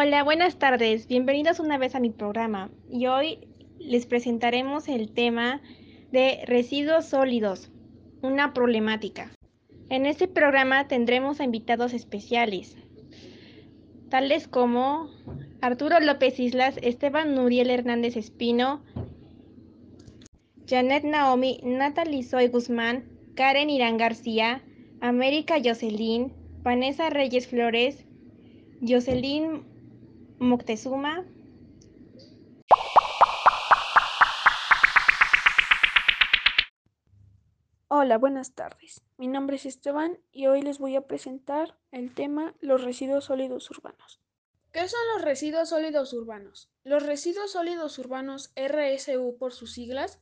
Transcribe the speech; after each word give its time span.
Hola, 0.00 0.22
buenas 0.22 0.60
tardes. 0.60 1.08
Bienvenidos 1.08 1.58
una 1.58 1.76
vez 1.76 1.96
a 1.96 1.98
mi 1.98 2.10
programa. 2.10 2.70
Y 2.88 3.08
hoy 3.08 3.48
les 3.80 4.06
presentaremos 4.06 4.86
el 4.86 5.10
tema 5.10 5.60
de 6.12 6.38
residuos 6.46 7.06
sólidos, 7.06 7.72
una 8.22 8.54
problemática. 8.54 9.32
En 9.90 10.06
este 10.06 10.28
programa 10.28 10.86
tendremos 10.86 11.40
invitados 11.40 11.94
especiales, 11.94 12.76
tales 14.08 14.46
como 14.46 15.10
Arturo 15.60 15.98
López 15.98 16.38
Islas, 16.38 16.78
Esteban 16.80 17.34
Nuriel 17.34 17.68
Hernández 17.68 18.16
Espino, 18.16 18.84
Janet 20.68 21.02
Naomi, 21.02 21.58
Natalie 21.64 22.22
Soy 22.22 22.46
Guzmán, 22.46 23.02
Karen 23.34 23.68
Irán 23.68 23.96
García, 23.96 24.62
América 25.00 25.56
Jocelyn, 25.60 26.32
Vanessa 26.62 27.10
Reyes 27.10 27.48
Flores, 27.48 28.04
Jocelyn 28.80 29.64
Moctezuma. 30.40 31.24
Hola, 37.88 38.18
buenas 38.18 38.54
tardes. 38.54 39.02
Mi 39.16 39.26
nombre 39.26 39.56
es 39.56 39.66
Esteban 39.66 40.20
y 40.30 40.46
hoy 40.46 40.62
les 40.62 40.78
voy 40.78 40.94
a 40.94 41.08
presentar 41.08 41.76
el 41.90 42.14
tema 42.14 42.54
los 42.60 42.84
residuos 42.84 43.24
sólidos 43.24 43.68
urbanos. 43.70 44.20
¿Qué 44.70 44.86
son 44.86 45.00
los 45.14 45.22
residuos 45.22 45.70
sólidos 45.70 46.12
urbanos? 46.12 46.70
Los 46.84 47.02
residuos 47.02 47.50
sólidos 47.50 47.98
urbanos, 47.98 48.52
RSU 48.54 49.36
por 49.38 49.52
sus 49.52 49.72
siglas, 49.72 50.20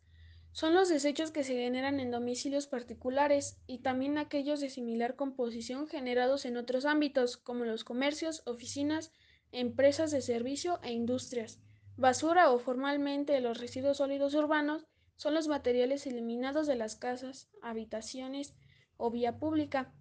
son 0.53 0.73
los 0.73 0.89
desechos 0.89 1.31
que 1.31 1.45
se 1.45 1.53
generan 1.53 2.01
en 2.01 2.11
domicilios 2.11 2.67
particulares 2.67 3.59
y 3.67 3.81
también 3.81 4.17
aquellos 4.17 4.61
de 4.61 4.71
similar 4.71 5.15
composición 5.15 5.87
generados 5.87 6.47
en 6.47 6.57
otros 6.57 6.87
ámbitos, 6.87 7.37
como 7.37 7.67
los 7.67 7.85
comercios, 7.85 8.43
oficinas, 8.47 9.13
empresas 9.57 10.11
de 10.11 10.21
servicio 10.21 10.79
e 10.83 10.93
industrias. 10.93 11.59
Basura 11.97 12.51
o 12.51 12.59
formalmente 12.59 13.41
los 13.41 13.59
residuos 13.59 13.97
sólidos 13.97 14.35
urbanos 14.35 14.87
son 15.17 15.33
los 15.33 15.49
materiales 15.49 16.07
eliminados 16.07 16.67
de 16.67 16.77
las 16.77 16.95
casas, 16.95 17.49
habitaciones 17.63 18.55
o 18.99 19.11
vía 19.11 19.39
pública. 19.39 19.95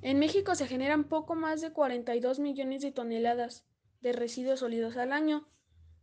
En 0.00 0.18
México 0.18 0.54
se 0.54 0.66
generan 0.66 1.04
poco 1.04 1.34
más 1.34 1.60
de 1.60 1.74
42 1.74 2.38
millones 2.38 2.80
de 2.80 2.90
toneladas 2.90 3.66
de 4.00 4.14
residuos 4.14 4.60
sólidos 4.60 4.96
al 4.96 5.12
año. 5.12 5.46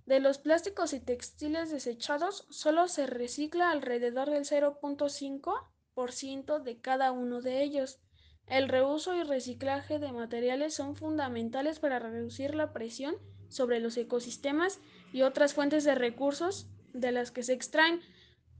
De 0.05 0.19
los 0.19 0.37
plásticos 0.37 0.93
y 0.93 0.99
textiles 0.99 1.71
desechados, 1.71 2.45
solo 2.51 2.87
se 2.87 3.07
recicla 3.07 3.71
alrededor 3.71 4.29
del 4.29 4.45
0.5% 4.45 6.61
de 6.61 6.79
cada 6.79 7.11
uno 7.11 7.41
de 7.41 7.63
ellos. 7.63 7.99
El 8.47 8.69
reuso 8.69 9.13
y 9.13 9.23
reciclaje 9.23 9.99
de 9.99 10.13
materiales 10.13 10.73
son 10.73 10.95
fundamentales 10.95 11.79
para 11.79 11.99
reducir 11.99 12.55
la 12.55 12.71
presión 12.71 13.15
sobre 13.49 13.79
los 13.79 13.97
ecosistemas 13.97 14.79
y 15.11 15.23
otras 15.23 15.53
fuentes 15.53 15.83
de 15.83 15.95
recursos 15.95 16.67
de 16.93 17.11
las 17.11 17.31
que 17.31 17.43
se 17.43 17.53
extraen. 17.53 17.99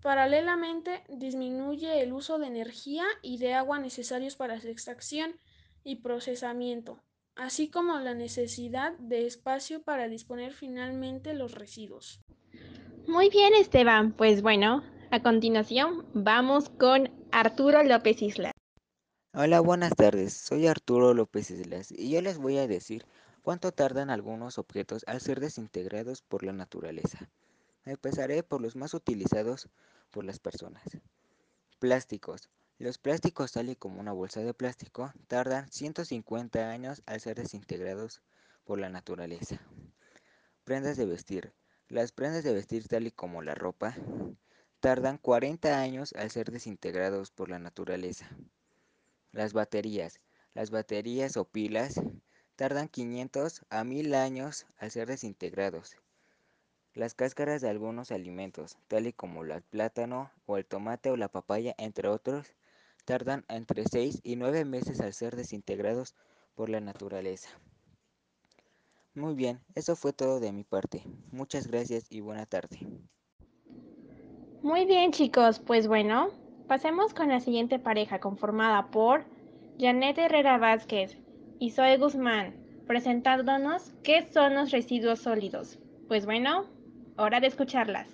Paralelamente, 0.02 1.04
disminuye 1.10 2.02
el 2.02 2.12
uso 2.12 2.38
de 2.38 2.48
energía 2.48 3.06
y 3.22 3.38
de 3.38 3.54
agua 3.54 3.80
necesarios 3.80 4.36
para 4.36 4.60
su 4.60 4.68
extracción 4.68 5.40
y 5.84 5.98
procesamiento, 5.98 7.00
así 7.36 7.70
como 7.70 7.98
la 8.00 8.14
necesidad 8.14 8.92
de 9.00 9.26
espacio 9.26 9.82
para 9.84 10.10
disponer 10.10 10.54
finalmente 10.54 11.34
los 11.34 11.54
residuos. 11.54 12.20
Muy 13.08 13.30
bien, 13.30 13.54
Esteban. 13.56 14.12
Pues 14.12 14.42
bueno, 14.42 14.84
a 15.12 15.24
continuación 15.24 16.06
vamos 16.14 16.70
con 16.70 17.10
Arturo 17.32 17.84
López 17.84 18.22
Isla. 18.22 18.52
Hola, 19.40 19.60
buenas 19.60 19.94
tardes. 19.96 20.34
Soy 20.34 20.66
Arturo 20.66 21.14
López 21.14 21.52
Islas 21.52 21.92
y 21.92 22.10
yo 22.10 22.24
les 22.24 22.40
voy 22.40 22.58
a 22.58 22.66
decir 22.66 23.06
cuánto 23.44 23.72
tardan 23.72 24.10
algunos 24.10 24.58
objetos 24.58 25.04
al 25.06 25.22
ser 25.22 25.40
desintegrados 25.40 26.24
por 26.24 26.42
la 26.42 26.54
naturaleza. 26.54 27.30
Empezaré 27.86 28.42
por 28.42 28.62
los 28.62 28.76
más 28.76 28.96
utilizados 28.96 29.70
por 30.10 30.26
las 30.26 30.40
personas. 30.40 30.82
Plásticos. 31.78 32.50
Los 32.80 32.98
plásticos, 32.98 33.52
tal 33.52 33.70
y 33.70 33.76
como 33.76 34.00
una 34.00 34.12
bolsa 34.12 34.40
de 34.40 34.56
plástico, 34.56 35.14
tardan 35.28 35.72
150 35.72 36.72
años 36.72 37.04
al 37.06 37.22
ser 37.22 37.36
desintegrados 37.36 38.24
por 38.66 38.80
la 38.80 38.90
naturaleza. 38.90 39.62
Prendas 40.64 40.98
de 40.98 41.06
vestir. 41.06 41.54
Las 41.90 42.12
prendas 42.12 42.44
de 42.44 42.56
vestir, 42.56 42.88
tal 42.88 43.06
y 43.06 43.12
como 43.12 43.44
la 43.44 43.54
ropa, 43.54 43.96
tardan 44.80 45.20
40 45.20 45.80
años 45.80 46.12
al 46.14 46.32
ser 46.32 46.50
desintegrados 46.50 47.30
por 47.30 47.52
la 47.52 47.60
naturaleza. 47.60 48.36
Las 49.32 49.54
baterías. 49.54 50.20
Las 50.54 50.72
baterías 50.72 51.38
o 51.38 51.46
pilas 51.46 52.02
tardan 52.56 52.88
500 52.88 53.66
a 53.70 53.84
1000 53.84 54.16
años 54.16 54.66
al 54.78 54.92
ser 54.92 55.08
desintegrados. 55.08 55.98
Las 56.94 57.14
cáscaras 57.14 57.62
de 57.62 57.70
algunos 57.70 58.12
alimentos, 58.12 58.78
tal 58.88 59.06
y 59.06 59.14
como 59.14 59.44
el 59.44 59.62
plátano 59.62 60.32
o 60.48 60.58
el 60.58 60.66
tomate 60.66 61.12
o 61.12 61.18
la 61.18 61.28
papaya, 61.28 61.76
entre 61.78 62.08
otros, 62.08 62.56
tardan 63.06 63.46
entre 63.50 63.84
6 63.88 64.20
y 64.24 64.36
9 64.36 64.66
meses 64.66 65.00
al 65.00 65.14
ser 65.14 65.36
desintegrados 65.36 66.16
por 66.56 66.70
la 66.70 66.82
naturaleza. 66.82 67.50
Muy 69.14 69.36
bien, 69.36 69.60
eso 69.76 69.96
fue 69.96 70.12
todo 70.12 70.40
de 70.40 70.52
mi 70.52 70.64
parte. 70.64 71.04
Muchas 71.32 71.68
gracias 71.68 72.06
y 72.10 72.22
buena 72.22 72.46
tarde. 72.46 72.80
Muy 74.64 74.86
bien 74.86 75.12
chicos, 75.12 75.60
pues 75.60 75.88
bueno, 75.88 76.32
pasemos 76.68 77.14
con 77.14 77.30
la 77.30 77.40
siguiente 77.40 77.80
pareja 77.80 78.20
conformada 78.20 78.88
por 78.92 79.26
Janet 79.80 80.18
Herrera 80.18 80.58
Vázquez 80.58 81.18
y 81.60 81.72
Zoe 81.72 81.98
Guzmán, 81.98 82.56
presentándonos 82.86 83.94
qué 84.04 84.28
son 84.32 84.56
los 84.56 84.72
residuos 84.72 85.20
sólidos. 85.20 85.80
Pues 86.08 86.26
bueno, 86.26 86.66
hora 87.18 87.40
de 87.40 87.48
escucharlas. 87.48 88.08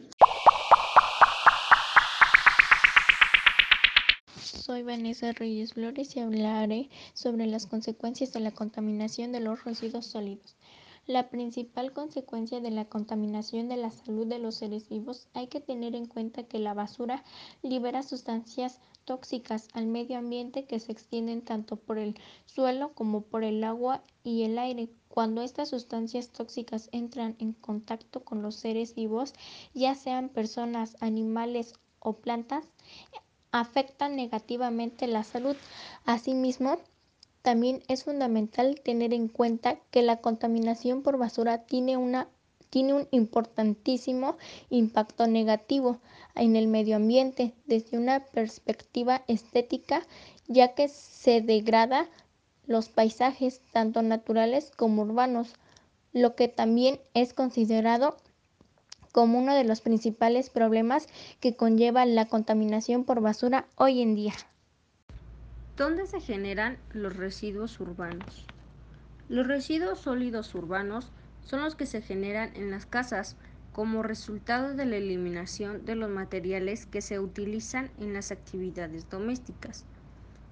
Soy 4.38 4.84
Vanessa 4.84 5.32
Reyes 5.34 5.74
Flores 5.74 6.16
y 6.16 6.20
hablaré 6.20 6.90
sobre 7.14 7.48
las 7.48 7.66
consecuencias 7.66 8.32
de 8.34 8.40
la 8.40 8.52
contaminación 8.52 9.32
de 9.32 9.42
los 9.42 9.64
residuos 9.66 10.06
sólidos. 10.06 10.56
La 11.06 11.30
principal 11.30 11.92
consecuencia 11.92 12.62
de 12.62 12.72
la 12.72 12.86
contaminación 12.86 13.68
de 13.68 13.76
la 13.76 13.92
salud 13.92 14.26
de 14.26 14.40
los 14.40 14.56
seres 14.56 14.88
vivos 14.88 15.28
hay 15.34 15.48
que 15.48 15.60
tener 15.60 15.96
en 15.96 16.06
cuenta 16.06 16.44
que 16.44 16.60
la 16.60 16.74
basura 16.74 17.26
libera 17.62 18.04
sustancias 18.04 18.80
tóxicas 19.04 19.68
al 19.74 19.86
medio 19.86 20.18
ambiente 20.18 20.64
que 20.64 20.80
se 20.80 20.94
extienden 20.94 21.42
tanto 21.42 21.76
por 21.76 21.98
el 21.98 22.16
suelo 22.46 22.94
como 22.94 23.22
por 23.22 23.44
el 23.44 23.66
agua 23.66 24.02
y 24.24 24.44
el 24.44 24.58
aire. 24.58 24.90
Cuando 25.10 25.42
estas 25.42 25.70
sustancias 25.70 26.30
tóxicas 26.30 26.88
entran 26.94 27.36
en 27.40 27.52
contacto 27.52 28.24
con 28.24 28.42
los 28.42 28.56
seres 28.56 28.96
vivos, 28.96 29.34
ya 29.74 29.96
sean 29.96 30.30
personas, 30.30 30.96
animales 31.02 31.74
o 32.00 32.14
plantas, 32.14 32.66
afectan 33.52 34.16
negativamente 34.16 35.08
la 35.08 35.26
salud. 35.26 35.58
Asimismo, 36.06 36.78
también 37.44 37.84
es 37.90 38.06
fundamental 38.06 38.80
tener 38.82 39.14
en 39.14 39.28
cuenta 39.28 39.78
que 39.92 40.02
la 40.02 40.18
contaminación 40.18 41.04
por 41.04 41.18
basura 41.18 41.66
tiene, 41.66 41.98
una, 41.98 42.30
tiene 42.70 42.94
un 42.94 43.08
importantísimo 43.12 44.38
impacto 44.70 45.28
negativo 45.28 46.00
en 46.36 46.56
el 46.56 46.68
medio 46.68 46.96
ambiente 46.96 47.54
desde 47.66 47.98
una 47.98 48.22
perspectiva 48.22 49.24
estética, 49.28 50.08
ya 50.48 50.74
que 50.74 50.88
se 50.88 51.42
degrada 51.42 52.10
los 52.66 52.88
paisajes 52.88 53.60
tanto 53.74 54.02
naturales 54.02 54.72
como 54.78 55.02
urbanos, 55.02 55.54
lo 56.14 56.36
que 56.36 56.48
también 56.48 57.02
es 57.14 57.34
considerado 57.34 58.16
como 59.12 59.38
uno 59.38 59.54
de 59.54 59.66
los 59.66 59.82
principales 59.82 60.50
problemas 60.50 61.08
que 61.42 61.58
conlleva 61.58 62.06
la 62.06 62.26
contaminación 62.26 63.04
por 63.04 63.20
basura 63.20 63.68
hoy 63.76 64.02
en 64.02 64.16
día. 64.16 64.34
¿Dónde 65.76 66.06
se 66.06 66.22
generan 66.22 66.78
los 66.92 67.18
residuos 67.18 67.80
urbanos? 67.80 68.46
Los 69.28 69.48
residuos 69.48 70.02
sólidos 70.02 70.54
urbanos 70.54 71.12
son 71.42 71.64
los 71.64 71.74
que 71.74 71.88
se 71.88 72.00
generan 72.00 72.56
en 72.56 72.70
las 72.70 72.86
casas 72.86 73.38
como 73.72 74.04
resultado 74.04 74.76
de 74.76 74.86
la 74.86 74.98
eliminación 74.98 75.84
de 75.84 75.96
los 75.96 76.12
materiales 76.12 76.86
que 76.86 77.02
se 77.02 77.20
utilizan 77.20 77.90
en 78.00 78.14
las 78.14 78.32
actividades 78.32 79.10
domésticas. 79.10 79.84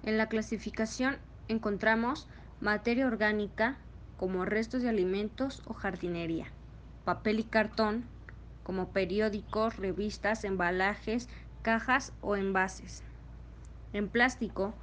En 0.02 0.18
la 0.18 0.28
clasificación 0.28 1.18
encontramos 1.46 2.26
materia 2.60 3.06
orgánica 3.06 3.76
como 4.16 4.44
restos 4.44 4.82
de 4.82 4.88
alimentos 4.88 5.62
o 5.66 5.72
jardinería, 5.72 6.48
papel 7.04 7.38
y 7.38 7.44
cartón 7.44 8.02
como 8.64 8.88
periódicos, 8.88 9.76
revistas, 9.76 10.42
embalajes, 10.42 11.28
cajas 11.62 12.12
o 12.22 12.34
envases. 12.34 13.04
En 13.92 14.08
plástico 14.08 14.74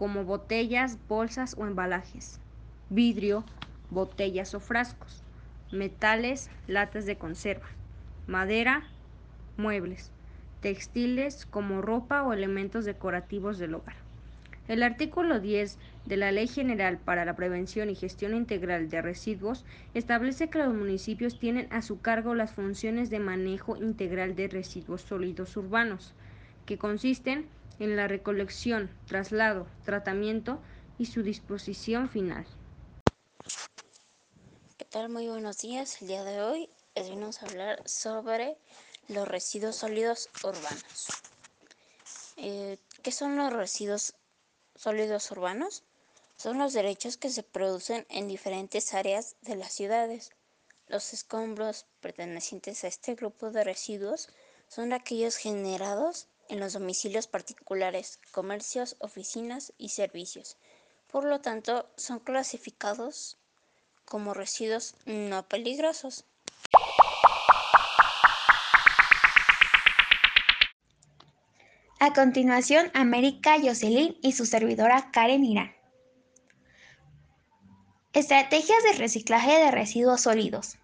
como 0.00 0.24
botellas, 0.24 0.96
bolsas 1.10 1.54
o 1.58 1.66
embalajes, 1.66 2.40
vidrio, 2.88 3.44
botellas 3.90 4.54
o 4.54 4.60
frascos, 4.60 5.22
metales, 5.72 6.48
latas 6.66 7.04
de 7.04 7.18
conserva, 7.18 7.66
madera, 8.26 8.84
muebles, 9.58 10.10
textiles 10.62 11.44
como 11.44 11.82
ropa 11.82 12.22
o 12.22 12.32
elementos 12.32 12.86
decorativos 12.86 13.58
del 13.58 13.74
hogar. 13.74 13.96
El 14.68 14.82
artículo 14.82 15.38
10 15.38 15.76
de 16.06 16.16
la 16.16 16.32
Ley 16.32 16.48
General 16.48 16.96
para 16.96 17.26
la 17.26 17.36
Prevención 17.36 17.90
y 17.90 17.94
Gestión 17.94 18.34
Integral 18.34 18.88
de 18.88 19.02
Residuos 19.02 19.66
establece 19.92 20.48
que 20.48 20.60
los 20.60 20.72
municipios 20.72 21.38
tienen 21.38 21.68
a 21.70 21.82
su 21.82 22.00
cargo 22.00 22.34
las 22.34 22.54
funciones 22.54 23.10
de 23.10 23.18
manejo 23.18 23.76
integral 23.76 24.34
de 24.34 24.48
residuos 24.48 25.02
sólidos 25.02 25.58
urbanos, 25.58 26.14
que 26.64 26.78
consisten 26.78 27.40
en 27.40 27.59
la 27.88 28.08
recolección, 28.08 28.90
traslado, 29.06 29.66
tratamiento 29.84 30.60
y 30.98 31.06
su 31.06 31.22
disposición 31.22 32.10
final. 32.10 32.46
¿Qué 34.76 34.84
tal? 34.84 35.08
Muy 35.08 35.28
buenos 35.28 35.58
días. 35.58 36.00
El 36.02 36.08
día 36.08 36.24
de 36.24 36.42
hoy 36.42 36.68
les 36.94 37.08
venimos 37.08 37.42
a 37.42 37.46
hablar 37.46 37.82
sobre 37.88 38.58
los 39.08 39.26
residuos 39.26 39.76
sólidos 39.76 40.28
urbanos. 40.44 41.08
Eh, 42.36 42.78
¿Qué 43.02 43.12
son 43.12 43.36
los 43.36 43.52
residuos 43.52 44.14
sólidos 44.74 45.30
urbanos? 45.30 45.84
Son 46.36 46.58
los 46.58 46.72
derechos 46.72 47.16
que 47.16 47.30
se 47.30 47.42
producen 47.42 48.06
en 48.08 48.28
diferentes 48.28 48.94
áreas 48.94 49.36
de 49.42 49.56
las 49.56 49.72
ciudades. 49.72 50.30
Los 50.86 51.12
escombros 51.12 51.86
pertenecientes 52.00 52.84
a 52.84 52.88
este 52.88 53.14
grupo 53.14 53.50
de 53.50 53.64
residuos 53.64 54.28
son 54.68 54.92
aquellos 54.92 55.36
generados 55.36 56.28
en 56.50 56.60
los 56.60 56.74
domicilios 56.74 57.26
particulares, 57.26 58.18
comercios, 58.32 58.96
oficinas 58.98 59.72
y 59.78 59.90
servicios. 59.90 60.56
Por 61.10 61.24
lo 61.24 61.40
tanto, 61.40 61.88
son 61.96 62.18
clasificados 62.18 63.38
como 64.04 64.34
residuos 64.34 64.94
no 65.06 65.48
peligrosos. 65.48 66.24
A 72.02 72.12
continuación, 72.14 72.90
América 72.94 73.56
Jocelyn 73.62 74.16
y 74.22 74.32
su 74.32 74.46
servidora 74.46 75.10
Karen 75.12 75.44
Irán. 75.44 75.74
Estrategias 78.12 78.82
de 78.84 78.92
reciclaje 78.94 79.52
de 79.58 79.70
residuos 79.70 80.22
sólidos. 80.22 80.78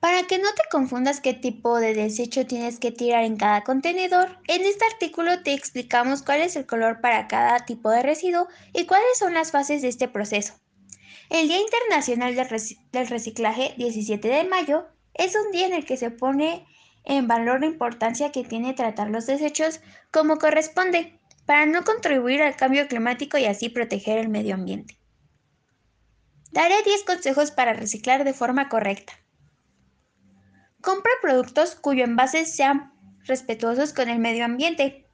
Para 0.00 0.22
que 0.22 0.38
no 0.38 0.48
te 0.54 0.62
confundas 0.70 1.20
qué 1.20 1.34
tipo 1.34 1.78
de 1.78 1.92
desecho 1.92 2.46
tienes 2.46 2.78
que 2.78 2.90
tirar 2.90 3.22
en 3.24 3.36
cada 3.36 3.64
contenedor, 3.64 4.38
en 4.48 4.62
este 4.62 4.86
artículo 4.86 5.42
te 5.42 5.52
explicamos 5.52 6.22
cuál 6.22 6.40
es 6.40 6.56
el 6.56 6.64
color 6.64 7.02
para 7.02 7.28
cada 7.28 7.66
tipo 7.66 7.90
de 7.90 8.02
residuo 8.02 8.48
y 8.72 8.86
cuáles 8.86 9.18
son 9.18 9.34
las 9.34 9.50
fases 9.50 9.82
de 9.82 9.88
este 9.88 10.08
proceso. 10.08 10.54
El 11.28 11.48
Día 11.48 11.60
Internacional 11.60 12.34
del 12.34 13.08
Reciclaje, 13.08 13.74
17 13.76 14.26
de 14.26 14.44
mayo, 14.44 14.88
es 15.12 15.36
un 15.36 15.52
día 15.52 15.66
en 15.66 15.74
el 15.74 15.84
que 15.84 15.98
se 15.98 16.10
pone 16.10 16.66
en 17.04 17.28
valor 17.28 17.60
la 17.60 17.66
importancia 17.66 18.32
que 18.32 18.42
tiene 18.42 18.72
tratar 18.72 19.10
los 19.10 19.26
desechos 19.26 19.80
como 20.10 20.38
corresponde 20.38 21.20
para 21.44 21.66
no 21.66 21.84
contribuir 21.84 22.42
al 22.42 22.56
cambio 22.56 22.88
climático 22.88 23.36
y 23.36 23.44
así 23.44 23.68
proteger 23.68 24.16
el 24.16 24.30
medio 24.30 24.54
ambiente. 24.54 24.98
Daré 26.52 26.82
10 26.84 27.04
consejos 27.04 27.50
para 27.50 27.74
reciclar 27.74 28.24
de 28.24 28.32
forma 28.32 28.70
correcta. 28.70 29.19
Compra 30.80 31.12
productos 31.20 31.74
cuyo 31.74 32.04
envase 32.04 32.46
sean 32.46 32.92
respetuosos 33.24 33.92
con 33.92 34.08
el 34.08 34.18
medio 34.18 34.44
ambiente. 34.44 35.06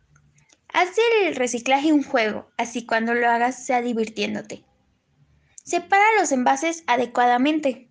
Haz 0.72 0.90
el 1.22 1.34
reciclaje 1.34 1.92
un 1.92 2.02
juego, 2.02 2.50
así 2.56 2.86
cuando 2.86 3.14
lo 3.14 3.28
hagas 3.28 3.64
sea 3.64 3.82
divirtiéndote. 3.82 4.64
Separa 5.64 6.04
los 6.20 6.30
envases 6.30 6.84
adecuadamente. 6.86 7.90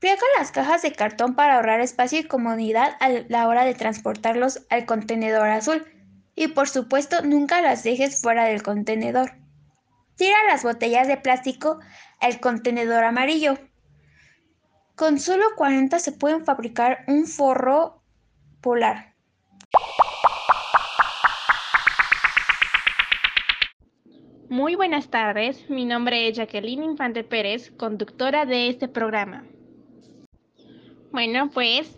Pliega 0.00 0.22
las 0.38 0.50
cajas 0.50 0.82
de 0.82 0.92
cartón 0.92 1.36
para 1.36 1.56
ahorrar 1.56 1.80
espacio 1.80 2.18
y 2.18 2.24
comodidad 2.24 2.96
a 3.00 3.10
la 3.28 3.46
hora 3.46 3.64
de 3.64 3.74
transportarlos 3.74 4.66
al 4.70 4.86
contenedor 4.86 5.48
azul. 5.48 5.84
Y 6.34 6.48
por 6.48 6.68
supuesto, 6.68 7.22
nunca 7.22 7.60
las 7.60 7.84
dejes 7.84 8.20
fuera 8.20 8.44
del 8.44 8.62
contenedor. 8.62 9.32
Tira 10.16 10.36
las 10.48 10.64
botellas 10.64 11.06
de 11.06 11.18
plástico 11.18 11.78
al 12.18 12.40
contenedor 12.40 13.04
amarillo. 13.04 13.58
Con 15.00 15.18
solo 15.18 15.44
40 15.56 15.98
se 15.98 16.12
pueden 16.12 16.44
fabricar 16.44 17.06
un 17.08 17.24
forro 17.24 18.02
polar. 18.60 19.14
Muy 24.50 24.74
buenas 24.74 25.08
tardes, 25.08 25.70
mi 25.70 25.86
nombre 25.86 26.28
es 26.28 26.36
Jacqueline 26.36 26.82
Infante 26.82 27.24
Pérez, 27.24 27.70
conductora 27.78 28.44
de 28.44 28.68
este 28.68 28.88
programa. 28.88 29.46
Bueno, 31.12 31.48
pues 31.48 31.96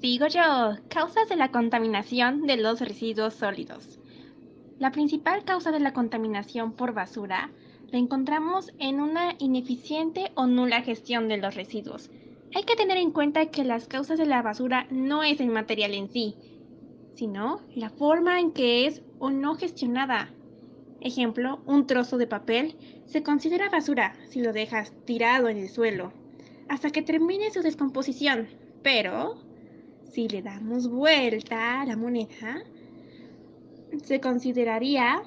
sigo 0.00 0.28
yo. 0.28 0.76
Causas 0.86 1.28
de 1.28 1.34
la 1.34 1.50
contaminación 1.50 2.46
de 2.46 2.56
los 2.58 2.78
residuos 2.78 3.34
sólidos. 3.34 3.98
La 4.78 4.92
principal 4.92 5.42
causa 5.44 5.72
de 5.72 5.80
la 5.80 5.92
contaminación 5.92 6.72
por 6.74 6.94
basura 6.94 7.50
la 7.90 7.98
encontramos 7.98 8.72
en 8.78 9.00
una 9.00 9.34
ineficiente 9.40 10.30
o 10.36 10.46
nula 10.46 10.82
gestión 10.82 11.26
de 11.26 11.38
los 11.38 11.56
residuos. 11.56 12.10
Hay 12.54 12.62
que 12.62 12.76
tener 12.76 12.98
en 12.98 13.10
cuenta 13.10 13.46
que 13.46 13.64
las 13.64 13.88
causas 13.88 14.16
de 14.16 14.26
la 14.26 14.40
basura 14.40 14.86
no 14.90 15.24
es 15.24 15.40
el 15.40 15.48
material 15.48 15.92
en 15.92 16.08
sí, 16.08 16.36
sino 17.14 17.60
la 17.74 17.90
forma 17.90 18.38
en 18.38 18.52
que 18.52 18.86
es 18.86 19.02
o 19.18 19.30
no 19.30 19.56
gestionada. 19.56 20.30
Ejemplo, 21.00 21.62
un 21.66 21.86
trozo 21.88 22.16
de 22.16 22.28
papel 22.28 22.76
se 23.06 23.24
considera 23.24 23.70
basura 23.70 24.14
si 24.28 24.40
lo 24.40 24.52
dejas 24.52 24.92
tirado 25.04 25.48
en 25.48 25.58
el 25.58 25.68
suelo 25.68 26.12
hasta 26.68 26.90
que 26.90 27.02
termine 27.02 27.50
su 27.50 27.60
descomposición. 27.60 28.48
Pero, 28.82 29.36
si 30.12 30.28
le 30.28 30.40
damos 30.40 30.88
vuelta 30.88 31.80
a 31.80 31.86
la 31.86 31.96
moneda, 31.96 32.62
se 34.04 34.20
consideraría 34.20 35.22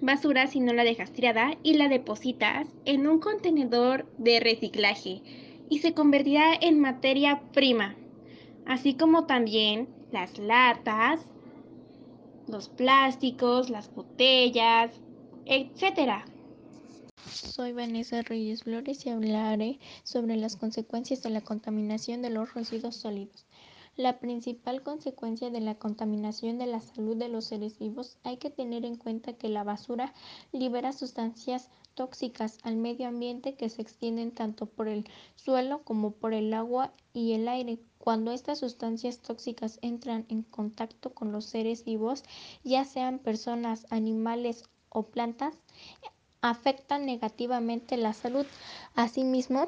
basura 0.00 0.48
si 0.48 0.58
no 0.58 0.72
la 0.72 0.82
dejas 0.82 1.12
tirada 1.12 1.56
y 1.62 1.74
la 1.74 1.88
depositas 1.88 2.66
en 2.84 3.06
un 3.06 3.20
contenedor 3.20 4.06
de 4.18 4.40
reciclaje 4.40 5.22
y 5.70 5.78
se 5.78 5.94
convertirá 5.94 6.52
en 6.60 6.80
materia 6.80 7.40
prima, 7.52 7.96
así 8.66 8.94
como 8.94 9.24
también 9.24 9.88
las 10.12 10.38
latas, 10.38 11.20
los 12.48 12.68
plásticos, 12.68 13.70
las 13.70 13.94
botellas, 13.94 14.90
etcétera. 15.46 16.26
Soy 17.24 17.72
Vanessa 17.72 18.22
Reyes 18.22 18.64
Flores 18.64 19.06
y 19.06 19.10
hablaré 19.10 19.78
sobre 20.02 20.36
las 20.36 20.56
consecuencias 20.56 21.22
de 21.22 21.30
la 21.30 21.40
contaminación 21.40 22.20
de 22.22 22.30
los 22.30 22.52
residuos 22.54 22.96
sólidos. 22.96 23.46
La 23.96 24.18
principal 24.18 24.82
consecuencia 24.82 25.50
de 25.50 25.60
la 25.60 25.74
contaminación 25.74 26.58
de 26.58 26.66
la 26.66 26.80
salud 26.80 27.16
de 27.16 27.28
los 27.28 27.44
seres 27.44 27.78
vivos 27.78 28.18
hay 28.24 28.38
que 28.38 28.50
tener 28.50 28.84
en 28.84 28.96
cuenta 28.96 29.34
que 29.34 29.48
la 29.48 29.62
basura 29.62 30.14
libera 30.52 30.92
sustancias 30.92 31.68
tóxicas 32.00 32.56
al 32.62 32.76
medio 32.76 33.08
ambiente 33.08 33.56
que 33.56 33.68
se 33.68 33.82
extienden 33.82 34.30
tanto 34.30 34.64
por 34.64 34.88
el 34.88 35.06
suelo 35.36 35.82
como 35.84 36.12
por 36.12 36.32
el 36.32 36.54
agua 36.54 36.94
y 37.12 37.34
el 37.34 37.46
aire. 37.46 37.78
Cuando 37.98 38.32
estas 38.32 38.60
sustancias 38.60 39.18
tóxicas 39.18 39.78
entran 39.82 40.24
en 40.30 40.40
contacto 40.40 41.12
con 41.12 41.30
los 41.30 41.44
seres 41.44 41.84
vivos, 41.84 42.22
ya 42.64 42.86
sean 42.86 43.18
personas, 43.18 43.86
animales 43.90 44.64
o 44.88 45.02
plantas, 45.02 45.58
afectan 46.40 47.04
negativamente 47.04 47.98
la 47.98 48.14
salud. 48.14 48.46
Asimismo, 48.94 49.66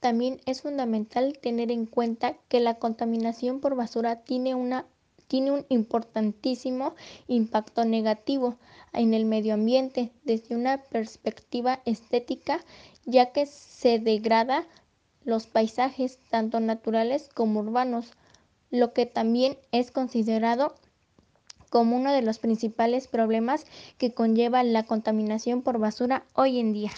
también 0.00 0.40
es 0.46 0.62
fundamental 0.62 1.38
tener 1.38 1.70
en 1.70 1.84
cuenta 1.84 2.38
que 2.48 2.60
la 2.60 2.78
contaminación 2.78 3.60
por 3.60 3.74
basura 3.74 4.22
tiene, 4.22 4.54
una, 4.54 4.86
tiene 5.28 5.52
un 5.52 5.66
importantísimo 5.68 6.94
impacto 7.28 7.84
negativo 7.84 8.56
en 8.92 9.14
el 9.14 9.26
medio 9.26 9.54
ambiente 9.54 10.10
desde 10.24 10.56
una 10.56 10.82
perspectiva 10.82 11.80
estética, 11.84 12.64
ya 13.04 13.32
que 13.32 13.46
se 13.46 13.98
degrada 13.98 14.66
los 15.24 15.46
paisajes 15.46 16.18
tanto 16.30 16.58
naturales 16.58 17.28
como 17.32 17.60
urbanos, 17.60 18.12
lo 18.70 18.92
que 18.92 19.06
también 19.06 19.58
es 19.70 19.90
considerado 19.90 20.74
como 21.70 21.96
uno 21.96 22.12
de 22.12 22.22
los 22.22 22.38
principales 22.38 23.08
problemas 23.08 23.66
que 23.98 24.14
conlleva 24.14 24.62
la 24.62 24.84
contaminación 24.84 25.62
por 25.62 25.78
basura 25.78 26.24
hoy 26.32 26.58
en 26.58 26.72
día. 26.72 26.90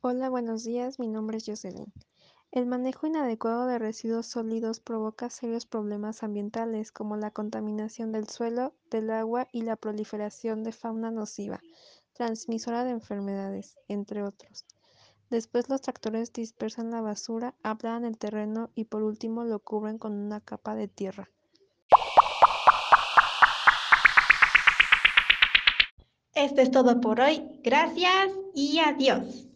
Hola, 0.00 0.30
buenos 0.30 0.64
días. 0.64 0.98
Mi 0.98 1.08
nombre 1.08 1.36
es 1.36 1.44
Jocelyn. 1.46 1.92
El 2.52 2.66
manejo 2.66 3.06
inadecuado 3.06 3.66
de 3.66 3.78
residuos 3.78 4.26
sólidos 4.26 4.80
provoca 4.80 5.30
serios 5.30 5.66
problemas 5.66 6.24
ambientales 6.24 6.90
como 6.90 7.16
la 7.16 7.30
contaminación 7.30 8.10
del 8.10 8.28
suelo, 8.28 8.74
del 8.90 9.10
agua 9.10 9.46
y 9.52 9.62
la 9.62 9.76
proliferación 9.76 10.64
de 10.64 10.72
fauna 10.72 11.12
nociva, 11.12 11.60
transmisora 12.12 12.82
de 12.82 12.90
enfermedades, 12.90 13.78
entre 13.86 14.24
otros. 14.24 14.66
Después 15.30 15.68
los 15.68 15.80
tractores 15.80 16.32
dispersan 16.32 16.90
la 16.90 17.00
basura, 17.00 17.54
aplanan 17.62 18.04
el 18.04 18.18
terreno 18.18 18.70
y 18.74 18.86
por 18.86 19.04
último 19.04 19.44
lo 19.44 19.60
cubren 19.60 19.98
con 19.98 20.12
una 20.12 20.40
capa 20.40 20.74
de 20.74 20.88
tierra. 20.88 21.30
Esto 26.34 26.62
es 26.62 26.70
todo 26.72 27.00
por 27.00 27.20
hoy. 27.20 27.60
Gracias 27.62 28.32
y 28.54 28.80
adiós. 28.80 29.49